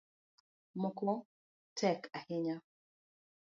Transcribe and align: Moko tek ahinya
Moko 0.81 1.13
tek 1.77 2.01
ahinya 2.17 2.55